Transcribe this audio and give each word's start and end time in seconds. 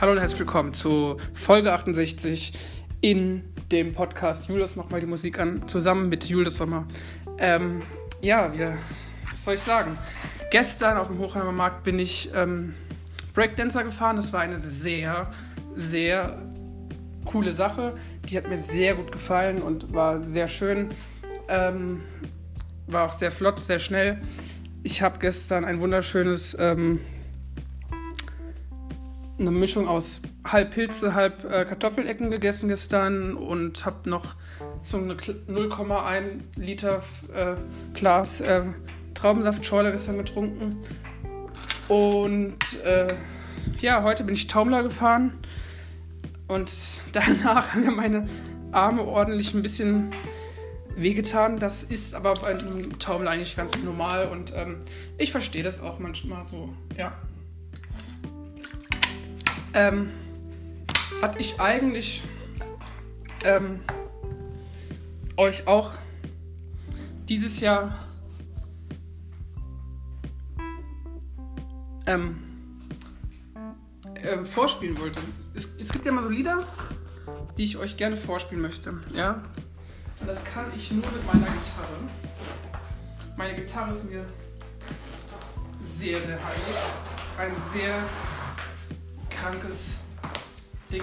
Hallo 0.00 0.12
und 0.12 0.18
herzlich 0.18 0.40
willkommen 0.40 0.72
zu 0.72 1.18
Folge 1.34 1.74
68 1.74 2.54
in 3.02 3.44
dem 3.70 3.92
Podcast 3.92 4.48
Julius 4.48 4.74
macht 4.76 4.90
mal 4.90 4.98
die 4.98 5.06
Musik 5.06 5.38
an, 5.38 5.68
zusammen 5.68 6.08
mit 6.08 6.24
Julius 6.24 6.56
Sommer. 6.56 6.88
Ähm, 7.36 7.82
ja, 8.22 8.50
wir, 8.56 8.78
was 9.30 9.44
soll 9.44 9.56
ich 9.56 9.60
sagen? 9.60 9.98
Gestern 10.50 10.96
auf 10.96 11.08
dem 11.08 11.18
Hochheimer 11.18 11.52
Markt 11.52 11.82
bin 11.82 11.98
ich 11.98 12.30
ähm, 12.34 12.74
Breakdancer 13.34 13.84
gefahren. 13.84 14.16
Das 14.16 14.32
war 14.32 14.40
eine 14.40 14.56
sehr, 14.56 15.28
sehr 15.76 16.40
coole 17.26 17.52
Sache. 17.52 17.94
Die 18.26 18.38
hat 18.38 18.48
mir 18.48 18.56
sehr 18.56 18.94
gut 18.94 19.12
gefallen 19.12 19.60
und 19.60 19.92
war 19.92 20.24
sehr 20.24 20.48
schön. 20.48 20.94
Ähm, 21.46 22.00
war 22.86 23.04
auch 23.04 23.12
sehr 23.12 23.30
flott, 23.30 23.58
sehr 23.58 23.78
schnell. 23.78 24.18
Ich 24.82 25.02
habe 25.02 25.18
gestern 25.18 25.66
ein 25.66 25.78
wunderschönes 25.78 26.56
ähm, 26.58 27.00
eine 29.40 29.50
Mischung 29.50 29.88
aus 29.88 30.20
halb 30.44 30.74
Pilze, 30.74 31.14
halb 31.14 31.44
äh, 31.44 31.64
Kartoffelecken 31.64 32.30
gegessen 32.30 32.68
gestern 32.68 33.34
und 33.34 33.84
habe 33.86 34.08
noch 34.08 34.34
so 34.82 34.98
eine 34.98 35.14
0,1 35.14 36.40
Liter 36.56 37.02
äh, 37.34 37.54
Glas 37.94 38.40
äh, 38.40 38.62
Traubensaftschorle 39.14 39.92
gestern 39.92 40.18
getrunken. 40.18 40.78
Und 41.88 42.58
äh, 42.84 43.08
ja, 43.80 44.02
heute 44.02 44.24
bin 44.24 44.34
ich 44.34 44.46
Taumler 44.46 44.82
gefahren 44.82 45.32
und 46.46 46.70
danach 47.12 47.72
haben 47.72 47.82
mir 47.82 47.90
meine 47.90 48.28
Arme 48.72 49.02
ordentlich 49.04 49.54
ein 49.54 49.62
bisschen 49.62 50.10
wehgetan. 50.96 51.58
Das 51.58 51.82
ist 51.82 52.14
aber 52.14 52.34
bei 52.34 52.50
einem 52.50 52.98
Taumler 52.98 53.30
eigentlich 53.30 53.56
ganz 53.56 53.82
normal 53.82 54.28
und 54.28 54.52
ähm, 54.54 54.76
ich 55.16 55.32
verstehe 55.32 55.62
das 55.62 55.80
auch 55.80 55.98
manchmal 55.98 56.46
so, 56.46 56.68
ja 56.96 57.12
ähm, 59.74 60.10
hatte 61.22 61.38
ich 61.38 61.60
eigentlich 61.60 62.22
ähm, 63.44 63.80
euch 65.36 65.66
auch 65.66 65.92
dieses 67.28 67.60
Jahr 67.60 67.96
ähm, 72.06 72.38
ähm, 74.16 74.46
vorspielen 74.46 74.98
wollte. 74.98 75.20
Es, 75.54 75.76
es, 75.78 75.92
gibt 75.92 76.04
ja 76.04 76.12
mal 76.12 76.22
so 76.22 76.28
Lieder, 76.28 76.58
die 77.56 77.64
ich 77.64 77.76
euch 77.76 77.96
gerne 77.96 78.16
vorspielen 78.16 78.62
möchte. 78.62 78.98
Ja? 79.14 79.42
Und 80.20 80.26
das 80.26 80.42
kann 80.44 80.72
ich 80.74 80.90
nur 80.90 81.04
mit 81.12 81.26
meiner 81.26 81.46
Gitarre. 81.46 81.96
Meine 83.36 83.54
Gitarre 83.54 83.92
ist 83.92 84.04
mir 84.04 84.24
sehr, 85.82 86.20
sehr 86.20 86.36
heilig. 86.36 86.76
Ein 87.38 87.52
sehr 87.72 87.94
krankes 89.40 89.96
Ding. 90.92 91.02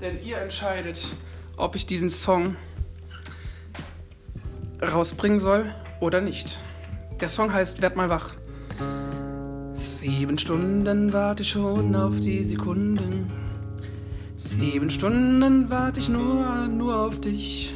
Denn 0.00 0.22
ihr 0.22 0.38
entscheidet, 0.38 1.16
ob 1.56 1.74
ich 1.74 1.86
diesen 1.86 2.10
Song 2.10 2.56
rausbringen 4.82 5.40
soll 5.40 5.74
oder 6.00 6.20
nicht. 6.20 6.60
Der 7.20 7.28
Song 7.28 7.52
heißt 7.52 7.82
Werd 7.82 7.96
mal 7.96 8.10
wach. 8.10 8.34
Sieben 9.74 10.38
Stunden 10.38 11.12
warte 11.12 11.42
ich 11.42 11.50
schon 11.50 11.96
auf 11.96 12.20
die 12.20 12.44
Sekunden. 12.44 13.32
Sieben 14.36 14.90
Stunden 14.90 15.70
warte 15.70 15.98
ich 15.98 16.08
nur, 16.08 16.68
nur 16.68 17.00
auf 17.00 17.20
dich. 17.20 17.74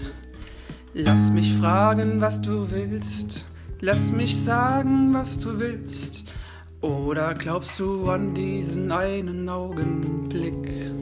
Lass 0.94 1.30
mich 1.30 1.54
fragen, 1.54 2.20
was 2.20 2.40
du 2.42 2.70
willst. 2.70 3.46
Lass 3.84 4.12
mich 4.12 4.36
sagen, 4.40 5.12
was 5.12 5.40
du 5.40 5.58
willst. 5.58 6.32
Oder 6.80 7.34
glaubst 7.34 7.80
du 7.80 8.08
an 8.10 8.32
diesen 8.32 8.92
einen 8.92 9.48
Augenblick? 9.48 10.92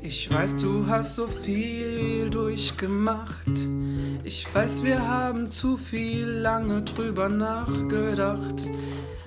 Ich 0.00 0.32
weiß, 0.32 0.56
du 0.56 0.86
hast 0.86 1.16
so 1.16 1.26
viel 1.26 2.30
durchgemacht. 2.30 3.50
Ich 4.24 4.46
weiß, 4.54 4.84
wir 4.84 5.06
haben 5.06 5.50
zu 5.50 5.76
viel 5.76 6.26
lange 6.26 6.80
drüber 6.80 7.28
nachgedacht. 7.28 8.66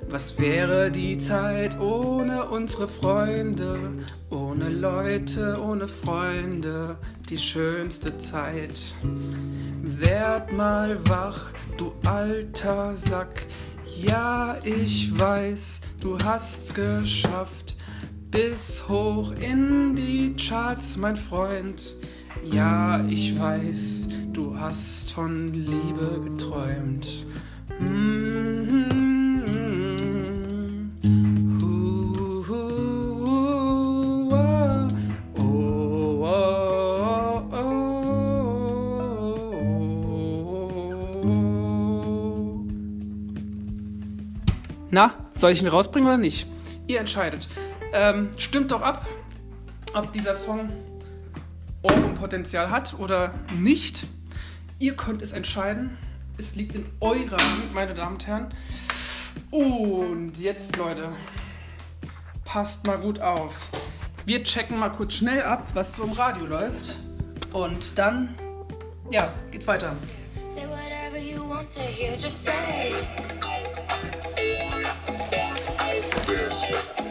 Was 0.09 0.39
wäre 0.39 0.89
die 0.89 1.19
Zeit 1.19 1.79
ohne 1.79 2.45
unsere 2.45 2.87
Freunde, 2.87 3.77
ohne 4.31 4.69
Leute, 4.69 5.53
ohne 5.63 5.87
Freunde, 5.87 6.97
die 7.29 7.37
schönste 7.37 8.17
Zeit? 8.17 8.95
Werd 9.81 10.51
mal 10.51 10.95
wach, 11.07 11.51
du 11.77 11.93
alter 12.05 12.95
Sack. 12.95 13.45
Ja, 13.97 14.57
ich 14.63 15.17
weiß, 15.17 15.81
du 16.01 16.17
hast's 16.17 16.73
geschafft. 16.73 17.75
Bis 18.29 18.87
hoch 18.87 19.31
in 19.39 19.95
die 19.95 20.35
Charts, 20.35 20.97
mein 20.97 21.15
Freund. 21.15 21.95
Ja, 22.43 23.03
ich 23.09 23.39
weiß, 23.39 24.09
du 24.33 24.57
hast 24.57 25.11
von 25.13 25.53
Liebe 25.53 26.21
geträumt. 26.23 27.25
Mm 27.79 28.89
Na, 28.89 28.98
soll 45.39 45.51
ich 45.51 45.61
ihn 45.61 45.67
rausbringen 45.67 46.07
oder 46.07 46.17
nicht? 46.17 46.47
Ihr 46.87 46.99
entscheidet. 46.99 47.47
Ähm, 47.93 48.29
stimmt 48.37 48.71
doch 48.71 48.81
ab, 48.81 49.07
ob 49.93 50.11
dieser 50.13 50.33
Song 50.33 50.69
Ohrwurmpotenzial 51.81 52.69
hat 52.69 52.95
oder 52.99 53.33
nicht. 53.57 54.05
Ihr 54.79 54.95
könnt 54.95 55.21
es 55.21 55.31
entscheiden. 55.31 55.97
Es 56.37 56.55
liegt 56.55 56.75
in 56.75 56.85
eurer 56.99 57.37
Hand, 57.37 57.73
meine 57.73 57.93
Damen 57.93 58.13
und 58.13 58.27
Herren. 58.27 58.53
Und 59.51 60.33
jetzt, 60.37 60.75
Leute, 60.77 61.09
passt 62.45 62.85
mal 62.85 62.97
gut 62.97 63.19
auf. 63.19 63.69
Wir 64.25 64.43
checken 64.43 64.77
mal 64.77 64.89
kurz 64.89 65.15
schnell 65.15 65.41
ab, 65.41 65.67
was 65.73 65.95
so 65.95 66.03
im 66.03 66.11
Radio 66.11 66.45
läuft. 66.45 66.95
Und 67.51 67.97
dann, 67.97 68.35
ja, 69.09 69.33
geht's 69.51 69.67
weiter. 69.67 69.95
Say 70.47 70.63
whatever 70.67 71.17
you 71.17 71.47
want 71.49 71.69
to 71.71 71.79
hear, 71.79 72.11
just 72.15 72.43
say. 72.43 72.93
Thank 76.69 76.99
you. 76.99 77.08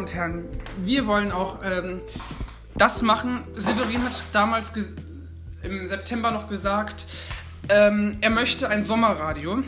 Damen 0.00 0.08
und 0.08 0.14
Herren, 0.14 0.48
wir 0.82 1.06
wollen 1.06 1.30
auch 1.30 1.58
ähm, 1.62 2.00
das 2.74 3.02
machen. 3.02 3.44
Severin 3.54 4.02
hat 4.02 4.12
damals 4.32 4.72
im 5.62 5.86
September 5.86 6.30
noch 6.30 6.48
gesagt, 6.48 7.06
Ähm, 7.68 8.16
er 8.22 8.30
möchte 8.30 8.68
ein 8.68 8.84
Sommerradio, 8.84 9.58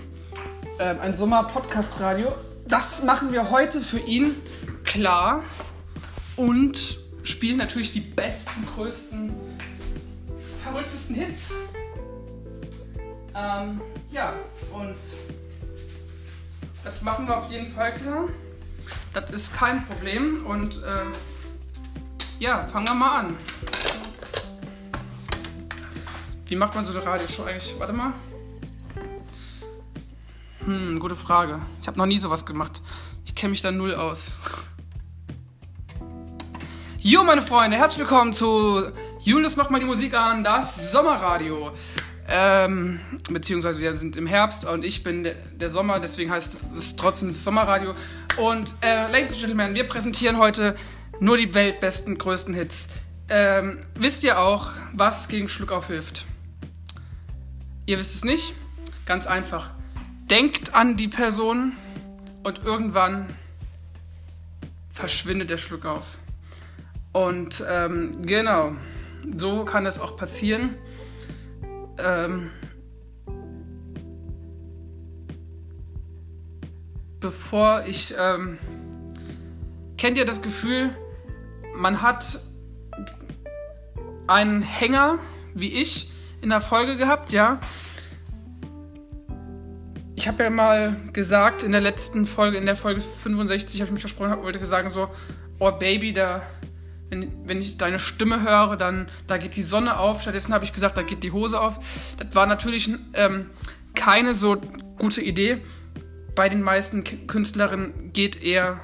ähm, 0.79 1.01
ein 1.01 1.13
Sommer-Podcast-Radio. 1.13 2.33
Das 2.67 3.03
machen 3.05 3.31
wir 3.31 3.51
heute 3.51 3.83
für 3.83 3.99
ihn 3.99 4.37
klar 4.85 5.43
und 6.37 6.99
spielen 7.23 7.59
natürlich 7.59 7.93
die 7.93 8.01
besten, 8.01 8.67
größten, 8.75 9.35
verrücktesten 10.65 11.15
Hits. 11.15 11.53
Ähm, 13.35 13.81
ja, 14.11 14.33
und 14.73 14.97
das 16.83 17.03
machen 17.03 17.27
wir 17.29 17.37
auf 17.37 17.51
jeden 17.51 17.71
Fall 17.71 17.95
klar. 17.95 18.25
Das 19.13 19.29
ist 19.31 19.55
kein 19.55 19.87
Problem 19.87 20.47
und 20.47 20.83
äh, 20.83 21.05
ja, 22.39 22.65
fangen 22.65 22.87
wir 22.87 22.95
mal 22.95 23.21
an. 23.21 23.37
Wie 26.47 26.57
macht 26.57 26.75
man 26.75 26.83
so 26.85 26.93
eine 26.93 27.05
Radioshow 27.05 27.45
eigentlich? 27.45 27.75
Warte 27.79 27.93
mal. 27.93 28.15
Hm, 30.65 30.99
gute 30.99 31.17
Frage. 31.17 31.61
Ich 31.83 31.89
habe 31.89 31.99
noch 31.99 32.07
nie 32.07 32.19
sowas 32.19 32.47
gemacht. 32.47 32.81
Ich 33.25 33.35
kenne 33.35 33.51
mich 33.51 33.61
da 33.61 33.71
null 33.71 33.95
aus. 33.95 34.33
Jo, 36.99 37.25
meine 37.25 37.43
Freunde, 37.43 37.77
herzlich 37.77 38.01
willkommen 38.01 38.33
zu 38.33 38.93
Julius 39.21 39.57
macht 39.57 39.71
mal 39.71 39.79
die 39.79 39.87
Musik 39.87 40.15
an, 40.15 40.43
das 40.43 40.91
Sommerradio. 40.91 41.73
Ähm, 42.29 43.01
beziehungsweise 43.31 43.81
wir 43.81 43.93
sind 43.93 44.17
im 44.17 44.27
Herbst 44.27 44.65
und 44.65 44.85
ich 44.85 45.03
bin 45.03 45.23
der, 45.23 45.35
der 45.35 45.71
Sommer, 45.71 46.01
deswegen 46.01 46.31
heißt 46.31 46.61
es 46.77 46.97
trotzdem 46.97 47.33
Sommerradio. 47.33 47.95
Und 48.37 48.75
äh, 48.81 49.11
Ladies 49.13 49.33
and 49.33 49.41
Gentlemen, 49.41 49.75
wir 49.75 49.87
präsentieren 49.87 50.39
heute 50.39 50.75
nur 51.21 51.37
die 51.37 51.53
weltbesten, 51.53 52.17
größten 52.17 52.55
Hits. 52.55 52.89
Ähm, 53.29 53.81
wisst 53.95 54.25
ihr 54.25 54.41
auch, 54.41 54.71
was 54.95 55.29
gegen 55.29 55.49
Schluckauf 55.49 55.89
hilft? 55.89 56.25
Ihr 57.85 57.99
wisst 57.99 58.15
es 58.15 58.25
nicht? 58.25 58.55
Ganz 59.05 59.27
einfach. 59.27 59.71
Denkt 60.31 60.75
an 60.75 60.97
die 60.97 61.09
Person 61.09 61.73
und 62.43 62.65
irgendwann 62.65 63.29
verschwindet 64.93 65.51
der 65.51 65.59
Schluckauf. 65.59 66.19
Und 67.13 67.63
ähm, 67.69 68.23
genau, 68.23 68.73
so 69.37 69.67
kann 69.67 69.85
es 69.85 70.01
auch 70.01 70.17
passieren. 70.17 70.77
Ähm, 71.99 72.51
bevor 77.23 77.85
ich... 77.87 78.15
Ähm, 78.19 78.59
kennt 79.97 80.19
ihr 80.19 80.25
das 80.25 80.43
Gefühl, 80.43 80.91
man 81.77 82.03
hat 82.03 82.41
einen 84.27 84.63
Hänger, 84.63 85.19
wie 85.55 85.81
ich, 85.81 86.11
in 86.41 86.51
der 86.51 86.61
Folge 86.61 86.97
gehabt, 86.97 87.33
ja. 87.33 87.61
Ich 90.17 90.27
habe 90.29 90.43
ja 90.43 90.51
mal 90.51 90.97
gesagt 91.13 91.63
in 91.63 91.73
der 91.73 91.81
letzten 91.81 92.27
Folge, 92.27 92.59
in 92.59 92.67
der 92.67 92.77
Folge 92.77 93.01
65, 93.01 93.81
habe 93.81 93.89
ich 93.89 93.93
mich 93.93 94.01
versprochen, 94.01 94.43
wollte 94.43 94.65
sagen 94.65 94.91
so, 94.91 95.09
oh 95.59 95.71
Baby, 95.71 96.13
da, 96.13 96.43
wenn, 97.09 97.31
wenn 97.47 97.59
ich 97.59 97.79
deine 97.79 97.99
Stimme 98.01 98.43
höre, 98.43 98.77
dann 98.77 99.09
da 99.29 99.39
geht 99.39 99.55
die 99.55 99.63
Sonne 99.63 99.99
auf. 99.99 100.23
Stattdessen 100.23 100.53
habe 100.53 100.65
ich 100.65 100.73
gesagt, 100.73 100.97
da 100.97 101.03
geht 101.03 101.23
die 101.23 101.31
Hose 101.31 101.61
auf. 101.61 101.79
Das 102.19 102.35
war 102.35 102.47
natürlich 102.47 102.91
ähm, 103.15 103.51
keine 103.95 104.35
so 104.35 104.57
gute 104.99 105.21
Idee. 105.21 105.63
Bei 106.35 106.49
den 106.49 106.63
meisten 106.63 107.05
Künstlerinnen 107.27 108.13
geht 108.13 108.43
eher 108.43 108.81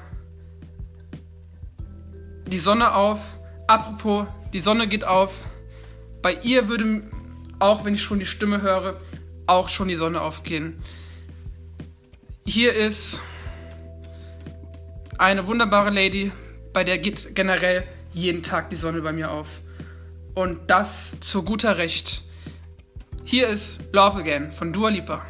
die 2.47 2.59
Sonne 2.59 2.93
auf. 2.93 3.19
Apropos, 3.67 4.27
die 4.53 4.59
Sonne 4.59 4.87
geht 4.87 5.03
auf. 5.03 5.47
Bei 6.21 6.33
ihr 6.33 6.69
würde 6.69 7.03
auch 7.59 7.83
wenn 7.85 7.93
ich 7.93 8.01
schon 8.01 8.19
die 8.19 8.25
Stimme 8.25 8.61
höre, 8.61 8.99
auch 9.45 9.69
schon 9.69 9.87
die 9.87 9.95
Sonne 9.95 10.21
aufgehen. 10.21 10.81
Hier 12.45 12.73
ist 12.73 13.21
eine 15.17 15.45
wunderbare 15.45 15.89
Lady, 15.89 16.31
bei 16.73 16.83
der 16.83 16.97
geht 16.97 17.35
generell 17.35 17.83
jeden 18.13 18.41
Tag 18.41 18.69
die 18.69 18.75
Sonne 18.75 19.01
bei 19.01 19.11
mir 19.11 19.29
auf. 19.31 19.61
Und 20.33 20.69
das 20.69 21.19
zu 21.19 21.43
guter 21.43 21.77
Recht. 21.77 22.23
Hier 23.23 23.49
ist 23.49 23.81
Love 23.91 24.19
Again 24.19 24.51
von 24.51 24.71
Dua 24.71 24.89
Lipa. 24.89 25.25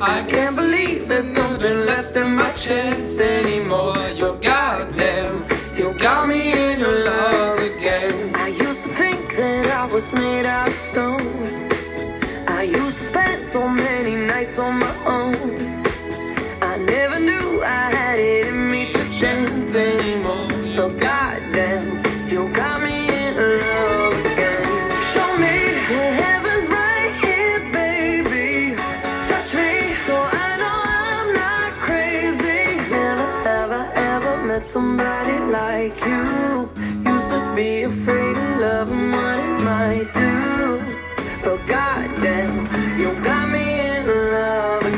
I 0.00 0.24
can't 0.24 0.54
believe 0.54 1.06
there's 1.08 1.32
nothing 1.32 1.86
less 1.86 2.08
than 2.10 2.36
my 2.36 2.50
chest 2.52 3.18
anymore. 3.20 3.96
You're 4.14 4.36
goddamn, 4.36 5.44
you 5.76 5.94
got 5.94 6.28
me 6.28 6.52
in 6.52 6.80
your 6.80 7.04
love 7.04 7.58
again. 7.60 8.34
I 8.34 8.48
used 8.48 8.82
to 8.82 8.88
think 8.90 9.36
that 9.36 9.66
I 9.66 9.86
was 9.92 10.12
made. 10.12 10.45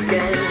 again. 0.08 0.47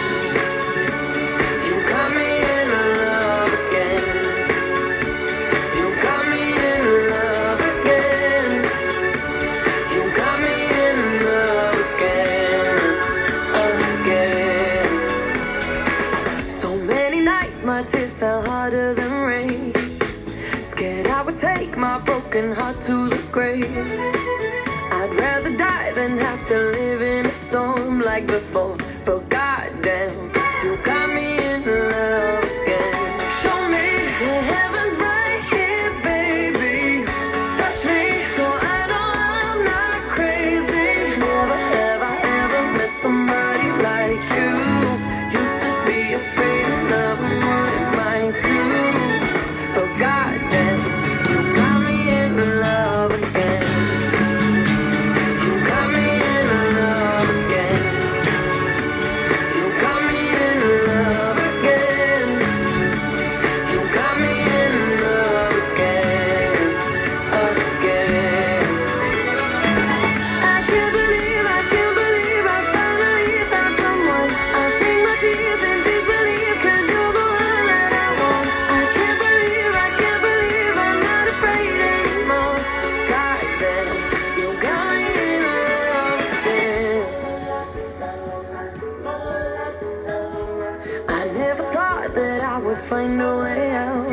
find 92.88 93.20
a 93.20 93.36
way 93.38 93.70
out. 93.72 94.08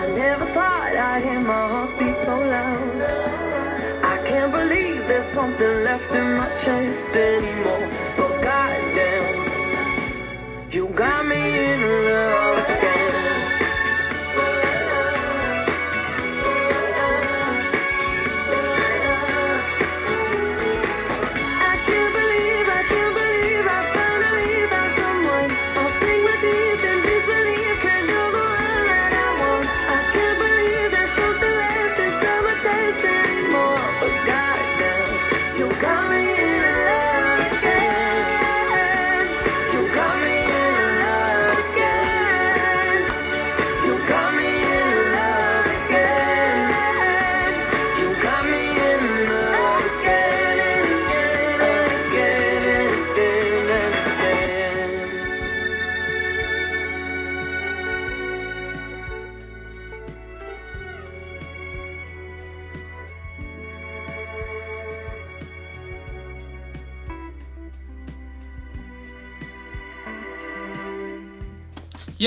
I 0.00 0.08
never 0.16 0.44
thought 0.46 0.96
I'd 0.96 1.22
hear 1.22 1.40
my 1.40 1.68
heartbeat 1.72 2.18
so 2.18 2.36
loud. 2.36 3.02
I 4.02 4.16
can't 4.26 4.50
believe 4.50 5.06
there's 5.06 5.32
something 5.32 5.84
left 5.84 6.12
in 6.12 6.36
my 6.36 6.48
chest 6.62 7.14
anymore. 7.14 7.88
But 8.16 8.42
goddamn, 8.42 9.26
you 10.72 10.88
got 10.88 11.26
me 11.26 11.42
in 11.72 11.80
love. 12.06 12.53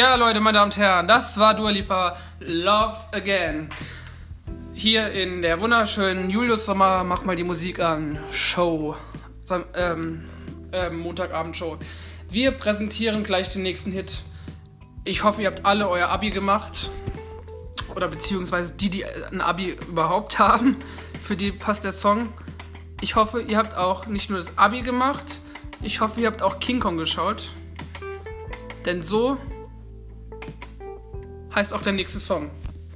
Ja, 0.08 0.16
Leute, 0.16 0.40
meine 0.40 0.58
Damen 0.58 0.72
und 0.72 0.78
Herren, 0.78 1.06
das 1.06 1.38
war 1.38 1.54
Dua 1.54 1.70
Lipa 1.70 2.16
Love 2.40 2.96
Again. 3.12 3.70
Hier 4.74 5.12
in 5.12 5.42
der 5.42 5.60
wunderschönen 5.60 6.30
Julius 6.30 6.64
Sommer, 6.64 7.04
mach 7.04 7.26
mal 7.26 7.36
die 7.36 7.44
Musik 7.44 7.82
an. 7.82 8.18
Show. 8.32 8.96
Ähm, 9.76 10.24
ähm, 10.72 11.00
Montagabendshow. 11.00 11.78
Wir 12.30 12.52
präsentieren 12.52 13.26
gleich 13.26 13.50
den 13.50 13.64
nächsten 13.64 13.92
Hit. 13.92 14.24
Ich 15.04 15.26
hoffe, 15.26 15.42
ihr 15.42 15.50
habt 15.50 15.66
alle 15.66 15.90
euer 15.90 16.08
Abi 16.08 16.30
gemacht. 16.30 16.90
Oder 17.94 18.08
beziehungsweise 18.08 18.76
die, 18.76 18.90
die 18.90 19.04
ein 19.04 19.42
Abi 19.42 19.76
überhaupt 19.90 20.40
haben. 20.40 20.78
Für 21.22 21.36
die 21.36 21.52
passt 21.52 21.84
der 21.84 21.92
Song. 21.92 22.30
Ich 23.02 23.18
hoffe, 23.18 23.42
ihr 23.42 23.58
habt 23.58 23.76
auch 23.76 24.08
nicht 24.08 24.30
nur 24.30 24.40
das 24.40 24.58
Abi 24.58 24.84
gemacht. 24.84 25.42
Ich 25.82 26.00
hoffe, 26.00 26.22
ihr 26.22 26.28
habt 26.28 26.42
auch 26.42 26.60
King 26.60 26.80
Kong 26.80 26.96
geschaut. 26.96 27.52
Denn 28.86 29.04
so 29.04 29.38
heißt 31.58 31.74
auch 31.74 31.82
der 31.82 31.94
nächste 31.94 32.20
Song. 32.20 32.52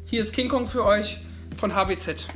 Hier 0.05 0.21
ist 0.21 0.33
King 0.33 0.47
Kong 0.47 0.67
für 0.67 0.85
euch 0.85 1.17
von 1.57 1.73
HBZ. 1.73 2.27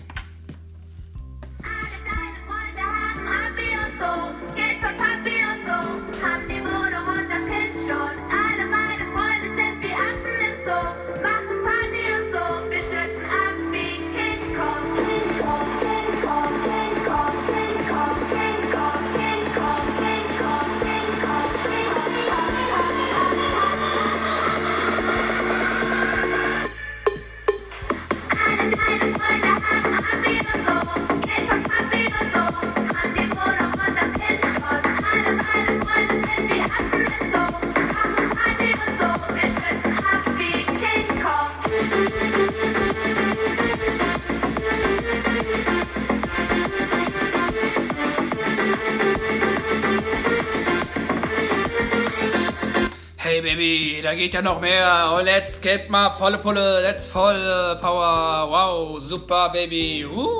geht 54.25 54.34
ja 54.34 54.41
noch 54.41 54.60
mehr. 54.60 55.12
Oh, 55.13 55.20
let's 55.20 55.62
get 55.62 55.88
mal 55.88 56.12
volle 56.12 56.39
Pulle, 56.39 56.82
let's 56.82 57.05
volle 57.05 57.77
Power. 57.79 58.50
Wow, 58.50 59.00
super, 59.00 59.50
Baby. 59.50 60.03
Woo. 60.10 60.35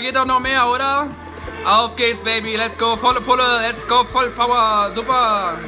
geht 0.00 0.16
doch 0.16 0.26
noch 0.26 0.40
mehr, 0.40 0.66
oder? 0.68 1.08
Auf 1.64 1.94
geht's, 1.96 2.20
Baby, 2.22 2.56
let's 2.56 2.76
go, 2.78 2.96
volle 2.96 3.20
Pulle, 3.20 3.60
let's 3.60 3.86
go, 3.86 4.04
Voll 4.04 4.30
Power. 4.30 4.90
super. 4.94 5.58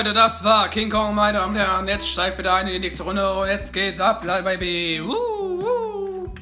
Leute, 0.00 0.14
das 0.14 0.42
war 0.42 0.70
King 0.70 0.88
Kong, 0.88 1.14
meine 1.14 1.36
Damen 1.36 1.54
und 1.54 1.60
Herren. 1.60 1.86
Jetzt 1.86 2.08
steigt 2.08 2.38
bitte 2.38 2.50
ein 2.50 2.66
in 2.66 2.72
die 2.72 2.78
nächste 2.78 3.02
Runde 3.02 3.34
und 3.34 3.48
jetzt 3.48 3.70
geht's 3.70 4.00
ab, 4.00 4.22
Baby. 4.22 4.98
Uh, 4.98 5.12
uh. 5.12 6.34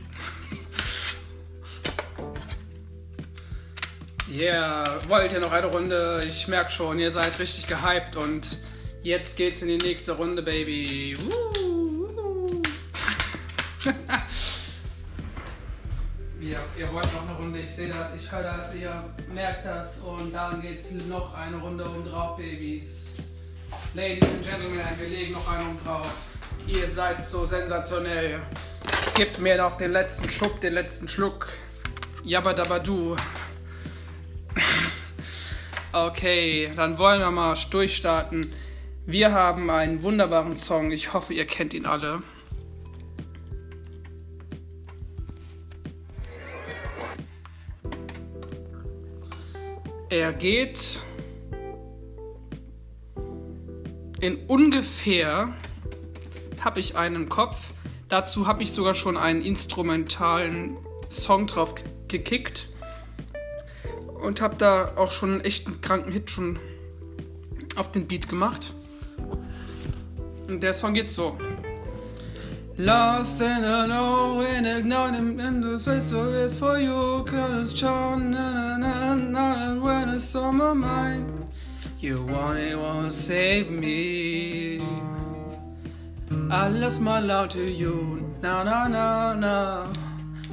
Yeah, 4.31 5.01
wollt 5.09 5.33
ihr 5.33 5.41
noch 5.41 5.51
eine 5.51 5.67
Runde? 5.67 6.21
Ich 6.25 6.47
merke 6.47 6.71
schon, 6.71 7.01
ihr 7.01 7.11
seid 7.11 7.37
richtig 7.41 7.67
gehypt 7.67 8.15
und 8.15 8.47
jetzt 9.03 9.37
geht's 9.37 9.61
in 9.61 9.67
die 9.67 9.79
nächste 9.79 10.13
Runde, 10.13 10.41
Baby. 10.41 11.19
Uh, 11.21 11.61
uh. 11.61 12.63
ihr, 16.41 16.61
ihr 16.79 16.93
wollt 16.93 17.13
noch 17.13 17.29
eine 17.29 17.37
Runde, 17.37 17.59
ich 17.59 17.71
sehe 17.71 17.89
das, 17.89 18.15
ich 18.15 18.31
höre 18.31 18.45
das, 18.45 18.73
ihr 18.77 19.03
merkt 19.35 19.67
das 19.67 19.99
und 19.99 20.33
dann 20.33 20.61
geht's 20.61 20.93
noch 20.93 21.35
eine 21.35 21.57
Runde 21.57 21.83
um 21.89 22.09
drauf, 22.09 22.37
Babys. 22.37 23.09
Ladies 23.95 24.29
and 24.29 24.43
Gentlemen, 24.45 24.81
wir 24.99 25.09
legen 25.09 25.33
noch 25.33 25.49
einen 25.49 25.77
drauf. 25.85 26.13
Ihr 26.67 26.87
seid 26.87 27.27
so 27.27 27.47
sensationell. 27.47 28.41
Gebt 29.15 29.39
mir 29.39 29.57
noch 29.57 29.77
den 29.77 29.93
letzten 29.93 30.29
Schluck, 30.29 30.61
den 30.61 30.75
letzten 30.75 31.09
Schluck. 31.09 31.49
Jabadabadu. 32.25 33.17
Okay, 35.91 36.71
dann 36.77 36.99
wollen 36.99 37.21
wir 37.21 37.31
mal 37.31 37.57
durchstarten. 37.71 38.53
Wir 39.07 39.33
haben 39.33 39.71
einen 39.71 40.03
wunderbaren 40.03 40.55
Song. 40.55 40.93
Ich 40.93 41.15
hoffe, 41.15 41.33
ihr 41.33 41.47
kennt 41.47 41.73
ihn 41.73 41.87
alle. 41.87 42.23
Er 50.11 50.35
geht 50.35 51.03
in 54.21 54.37
ungefähr 54.47 55.49
habe 56.65 56.81
ich 56.81 56.97
einen 56.97 57.29
Kopf. 57.29 57.73
Dazu 58.09 58.47
habe 58.47 58.63
ich 58.63 58.73
sogar 58.73 58.95
schon 58.95 59.17
einen 59.17 59.43
instrumentalen 59.43 60.77
Song 61.09 61.47
drauf 61.47 61.75
ge- 61.75 61.85
gekickt 62.09 62.69
und 64.23 64.41
habe 64.41 64.57
da 64.57 64.93
auch 64.97 65.11
schon 65.11 65.33
einen 65.33 65.41
echten 65.43 65.81
kranken 65.81 66.11
Hit 66.11 66.31
schon 66.31 66.59
auf 67.77 67.93
den 67.93 68.07
Beat 68.09 68.29
gemacht. 68.29 68.73
Und 70.49 70.63
der 70.63 70.73
Song 70.73 70.95
geht 70.95 71.11
so. 71.11 71.37
Lost 72.81 73.43
and 73.43 73.65
alone, 73.65 74.79
ignoring 74.79 75.39
in 75.41 75.63
the 75.63 75.77
space 75.79 76.13
it's 76.13 76.57
for 76.57 76.79
you, 76.79 77.25
cause 77.25 77.75
na, 77.85 79.13
and 79.13 79.83
when 79.83 80.09
it's 80.11 80.35
on 80.37 80.57
my 80.57 80.73
mind, 80.73 81.38
you 82.01 82.23
want 82.23 82.59
it, 82.59 82.77
won't 82.77 83.13
save 83.13 83.71
me. 83.71 84.81
I 86.51 86.69
lost 86.69 87.01
my 87.01 87.21
love 87.21 87.49
to 87.51 87.63
you, 87.63 88.35
na 88.43 88.63
na 88.63 88.89
na 88.89 89.35
na. 89.35 89.87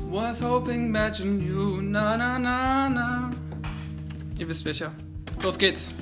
Was 0.10 0.40
hoping 0.40 0.86
imagine 0.88 1.42
you, 1.42 1.82
na 1.82 2.16
na 2.18 2.38
na 2.38 2.90
na. 2.90 3.32
Ihr 4.40 4.48
wisst 4.48 4.66
welcher. 4.66 4.92
Los 5.44 5.58
geht's. 5.58 5.94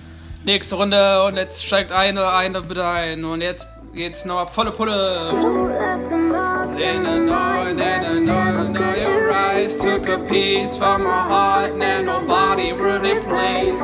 Nächste 0.46 0.76
Runde 0.76 1.24
und 1.24 1.38
jetzt 1.38 1.66
steigt 1.66 1.92
eine, 1.92 2.34
eine 2.34 2.62
bitte 2.62 2.86
ein. 2.86 3.24
Und 3.24 3.42
jetzt 3.42 3.68
geht's 3.94 4.26
noch 4.26 4.50
volle 4.50 4.72
Pulle. 4.72 5.32
You 5.32 5.68
left 5.68 6.12
a 6.12 6.18
mark 6.18 6.70
And 6.76 7.08
I 7.08 7.20
know, 7.20 7.34
and 7.70 7.82
I 7.82 8.20
know, 8.20 8.34
I 8.34 8.68
know 8.74 8.94
your 8.96 9.32
eyes 9.32 9.78
took 9.78 10.10
a 10.10 10.18
piece 10.18 10.76
from 10.76 11.04
my 11.04 11.10
heart 11.10 11.82
and 11.82 12.06
nobody 12.06 12.74
really 12.74 13.20
plays. 13.22 13.80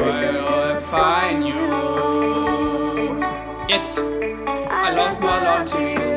Where 0.00 0.32
will 0.32 0.48
I 0.48 0.80
find 0.80 1.44
you? 1.44 1.60
It's 3.68 3.98
I 3.98 4.94
lost 4.94 5.20
my 5.20 5.44
love 5.44 5.70
to 5.72 5.82
you. 5.82 6.09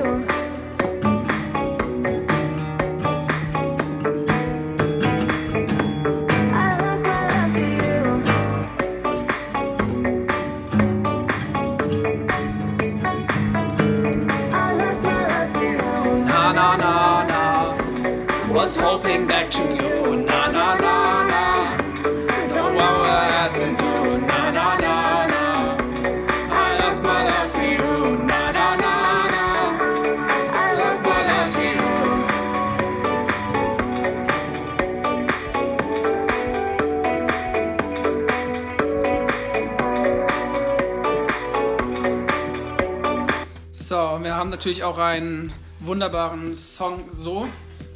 Natürlich 44.64 44.86
auch 44.86 44.98
einen 44.98 45.52
wunderbaren 45.82 46.56
Song 46.56 47.10
so. 47.12 47.50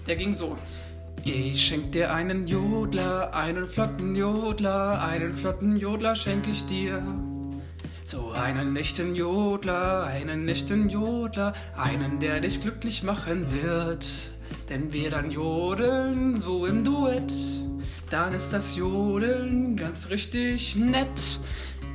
Der 0.06 0.18
ging 0.18 0.34
so. 0.34 0.58
Ich 1.24 1.66
schenk 1.66 1.94
dir 1.94 2.14
einen 2.14 2.46
Jodler, 2.46 3.34
einen 3.34 3.70
flotten 3.70 4.18
Jodler, 4.18 5.02
einen 5.02 5.34
flotten 5.34 5.78
Jodler 5.78 6.14
schenk 6.14 6.46
ich 6.46 6.66
dir. 6.66 7.02
So 8.04 8.32
einen 8.32 8.76
echten 8.76 9.16
Jodler, 9.16 10.08
einen 10.08 10.46
echten 10.50 10.90
Jodler, 10.90 11.54
einen, 11.78 12.20
der 12.20 12.42
dich 12.42 12.60
glücklich 12.60 13.02
machen 13.02 13.48
wird. 13.64 14.06
Denn 14.68 14.92
wir 14.92 15.10
dann 15.10 15.32
jodeln 15.32 16.36
so 16.36 16.66
im 16.66 16.84
Duett, 16.84 17.32
dann 18.10 18.34
ist 18.34 18.52
das 18.52 18.76
Jodeln 18.76 19.78
ganz 19.78 20.10
richtig 20.10 20.76
nett. 20.76 21.40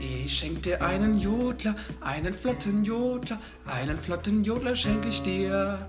Ich 0.05 0.39
schenk 0.39 0.65
dir 0.65 0.83
einen 0.83 1.17
Jodler, 1.17 1.77
einen 2.01 2.35
flotten 2.35 2.85
Jodler, 2.85 3.39
einen 3.67 3.97
flotten 4.01 4.43
Jodler 4.43 4.75
schenk 4.75 5.07
ich 5.07 5.23
dir. 5.23 5.87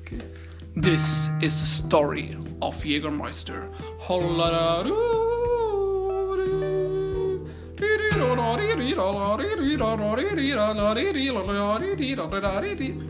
Okay. 0.00 0.22
This 0.74 1.28
is 1.42 1.60
the 1.60 1.66
story 1.66 2.38
of 2.62 2.82
Jägermeister. 2.82 3.68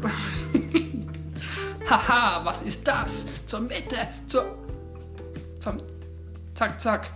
Haha, 1.90 2.44
was 2.44 2.62
ist 2.62 2.86
das? 2.86 3.26
Zur 3.46 3.60
Mitte, 3.60 3.96
zur. 4.26 4.56
Zum. 5.58 5.80
Zack, 6.54 6.80
zack. 6.80 7.10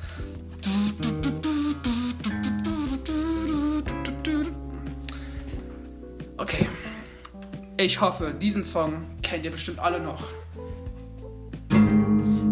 Okay. 6.36 6.68
Ich 7.78 8.00
hoffe, 8.00 8.32
diesen 8.32 8.64
Song 8.64 9.04
kennt 9.22 9.44
ihr 9.44 9.50
bestimmt 9.50 9.78
alle 9.78 10.00
noch. 10.00 10.22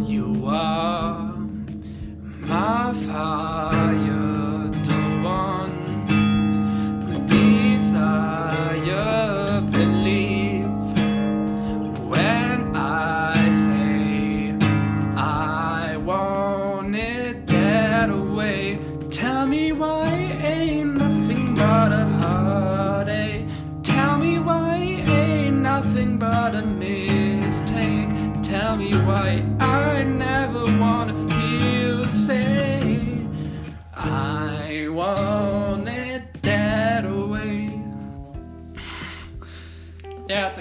You 0.06 0.46
are 0.46 1.34
my 2.40 2.92
fire, 2.92 4.13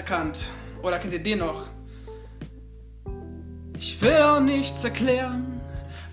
erkannt. 0.04 0.38
Oder 0.82 0.98
kennt 0.98 1.14
ihr 1.14 1.22
den 1.22 1.38
noch? 1.38 1.68
Ich 3.78 4.00
will 4.02 4.20
auch 4.20 4.40
nichts 4.40 4.84
erklären, 4.84 5.60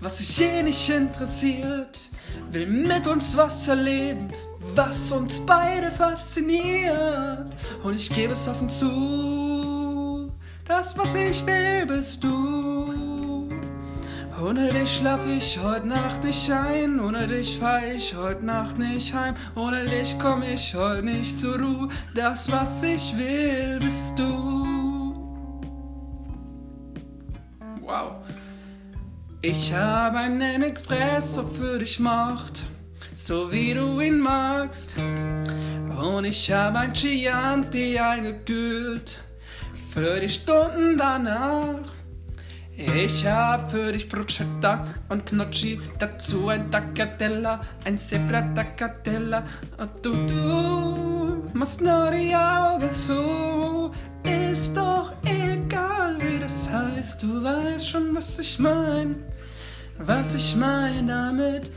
was 0.00 0.18
sich 0.18 0.40
eh 0.40 0.62
nicht 0.62 0.88
interessiert. 0.88 2.08
Will 2.50 2.66
mit 2.66 3.06
uns 3.06 3.36
was 3.36 3.68
erleben, 3.68 4.32
was 4.74 5.12
uns 5.12 5.40
beide 5.44 5.90
fasziniert. 5.90 7.52
Und 7.82 7.96
ich 7.96 8.08
gebe 8.08 8.32
es 8.32 8.48
offen 8.48 8.70
zu, 8.70 10.32
das, 10.64 10.96
was 10.96 11.14
ich 11.14 11.44
will, 11.44 11.86
bist 11.86 12.24
du. 12.24 12.81
Ohne 14.42 14.70
dich 14.70 14.96
schlaf 14.96 15.24
ich 15.24 15.56
heute 15.62 15.86
Nacht 15.86 16.24
nicht 16.24 16.50
ein, 16.50 16.98
ohne 16.98 17.28
dich 17.28 17.58
fahr 17.58 17.86
ich 17.86 18.16
heute 18.16 18.44
Nacht 18.44 18.76
nicht 18.76 19.14
heim, 19.14 19.36
ohne 19.54 19.84
dich 19.84 20.18
komm 20.18 20.42
ich 20.42 20.74
heute 20.74 21.04
nicht 21.04 21.38
zur 21.38 21.60
Ruhe. 21.60 21.88
Das, 22.12 22.50
was 22.50 22.82
ich 22.82 23.16
will, 23.16 23.78
bist 23.78 24.18
du. 24.18 25.14
Wow. 27.82 28.16
Ich 29.42 29.72
habe 29.72 30.18
einen 30.18 30.62
Espresso 30.64 31.46
für 31.46 31.78
dich 31.78 32.00
macht, 32.00 32.64
so 33.14 33.52
wie 33.52 33.74
du 33.74 34.00
ihn 34.00 34.18
magst. 34.18 34.96
Und 35.96 36.24
ich 36.24 36.50
habe 36.50 36.80
ein 36.80 36.92
Chianti 36.92 37.96
eingekühlt 37.96 39.20
für 39.92 40.18
die 40.18 40.28
Stunden 40.28 40.98
danach. 40.98 42.01
Ich 42.74 43.26
hab 43.26 43.70
für 43.70 43.92
dich 43.92 44.08
Bruschetta 44.08 44.84
und 45.10 45.26
Gnocchi, 45.26 45.78
dazu 45.98 46.48
ein 46.48 46.70
Taccatella, 46.70 47.60
ein 47.84 47.98
Zebra 47.98 48.40
Taccatella. 48.54 49.44
Und 49.76 49.90
du, 50.02 50.12
du 50.26 51.50
machst 51.52 51.82
nur 51.82 52.10
die 52.10 52.34
Augen 52.34 52.90
so, 52.90 53.90
ist 54.24 54.74
doch 54.74 55.12
egal, 55.24 56.16
wie 56.18 56.38
das 56.38 56.68
heißt. 56.70 57.22
Du 57.22 57.42
weißt 57.42 57.88
schon, 57.88 58.14
was 58.14 58.38
ich 58.38 58.58
mein, 58.58 59.16
was 59.98 60.34
ich 60.34 60.56
mein 60.56 61.08
damit. 61.08 61.70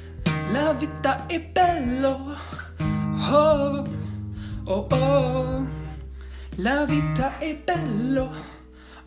La 0.53 0.73
vita 0.79 1.25
è 1.27 1.39
bello, 1.39 2.31
oh, 3.31 3.83
oh, 4.65 4.87
oh. 4.91 5.65
La 6.57 6.85
vita 6.85 7.33
è 7.39 7.53
bello, 7.53 8.31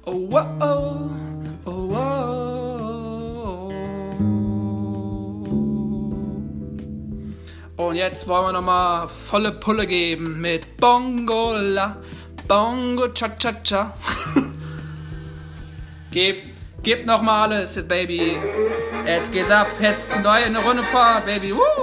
oh, 0.04 0.28
oh, 0.30 0.46
oh. 0.60 1.37
Oh, 1.70 1.92
oh, 1.92 3.68
oh. 7.76 7.84
Und 7.88 7.96
jetzt 7.96 8.26
wollen 8.26 8.46
wir 8.46 8.52
nochmal 8.52 9.06
volle 9.08 9.52
Pulle 9.52 9.86
geben 9.86 10.40
mit 10.40 10.78
Bongola, 10.78 11.98
Bongo 12.46 13.08
Cha 13.08 13.28
Cha 13.38 13.52
Cha. 13.62 13.92
Gib, 16.10 16.36
gib 16.82 17.04
nochmal 17.04 17.52
alles, 17.52 17.86
Baby. 17.86 18.38
Jetzt 19.04 19.30
geht's 19.30 19.50
ab, 19.50 19.66
jetzt 19.78 20.08
neue 20.22 20.46
Runde 20.64 20.82
Fahrt, 20.82 21.26
Baby. 21.26 21.52
Woo! 21.52 21.77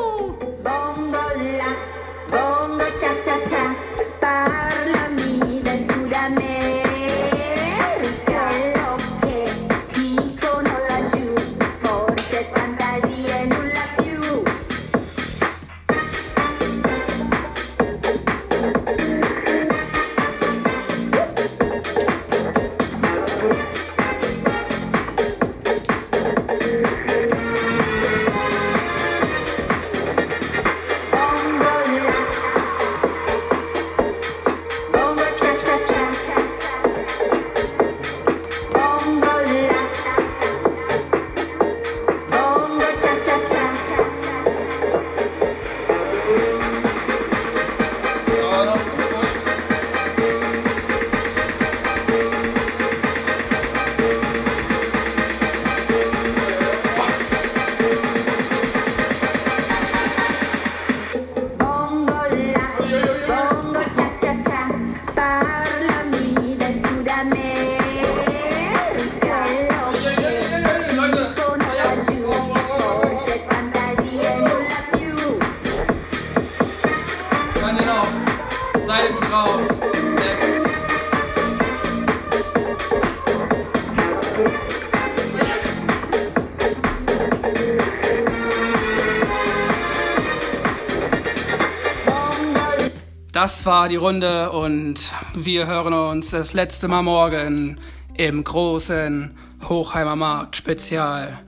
Das 93.45 93.63
war 93.63 93.89
die 93.89 93.95
Runde 93.95 94.51
und 94.53 95.13
wir 95.35 95.67
hören 95.67 95.93
uns 95.93 96.31
das 96.31 96.53
letzte 96.53 96.87
Mal 96.87 97.03
morgen 97.03 97.79
im 98.15 98.43
großen 98.43 99.37
Hochheimer 99.69 100.15
Markt 100.15 100.55
Spezial. 100.55 101.41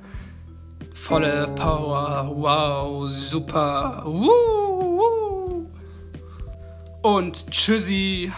Volle 0.93 1.47
Power, 1.55 2.31
wow, 2.35 3.09
super, 3.09 4.03
wuh, 4.05 4.29
wuh. 4.99 5.65
und 7.01 7.49
tschüssi. 7.49 8.31